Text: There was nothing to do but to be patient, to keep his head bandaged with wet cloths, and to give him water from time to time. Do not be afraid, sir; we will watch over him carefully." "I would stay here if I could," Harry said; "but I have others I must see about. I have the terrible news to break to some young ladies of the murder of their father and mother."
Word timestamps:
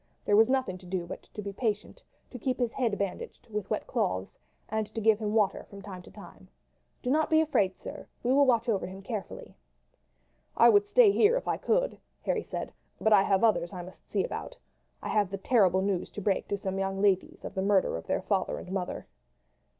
There 0.25 0.35
was 0.35 0.49
nothing 0.49 0.79
to 0.79 0.87
do 0.87 1.05
but 1.05 1.21
to 1.31 1.43
be 1.43 1.53
patient, 1.53 2.01
to 2.31 2.39
keep 2.39 2.57
his 2.57 2.71
head 2.73 2.97
bandaged 2.97 3.45
with 3.51 3.69
wet 3.69 3.85
cloths, 3.85 4.39
and 4.67 4.87
to 4.95 4.99
give 4.99 5.19
him 5.19 5.35
water 5.35 5.67
from 5.69 5.79
time 5.83 6.01
to 6.01 6.09
time. 6.09 6.47
Do 7.03 7.11
not 7.11 7.29
be 7.29 7.39
afraid, 7.39 7.77
sir; 7.77 8.07
we 8.23 8.33
will 8.33 8.47
watch 8.47 8.67
over 8.67 8.87
him 8.87 9.03
carefully." 9.03 9.53
"I 10.57 10.69
would 10.69 10.87
stay 10.87 11.11
here 11.11 11.37
if 11.37 11.47
I 11.47 11.57
could," 11.57 11.99
Harry 12.23 12.41
said; 12.41 12.73
"but 12.99 13.13
I 13.13 13.21
have 13.21 13.43
others 13.43 13.73
I 13.73 13.83
must 13.83 14.09
see 14.09 14.23
about. 14.25 14.57
I 15.03 15.09
have 15.09 15.29
the 15.29 15.37
terrible 15.37 15.83
news 15.83 16.09
to 16.13 16.19
break 16.21 16.47
to 16.47 16.57
some 16.57 16.79
young 16.79 16.99
ladies 16.99 17.45
of 17.45 17.53
the 17.53 17.61
murder 17.61 17.95
of 17.95 18.07
their 18.07 18.23
father 18.23 18.57
and 18.57 18.71
mother." 18.71 19.05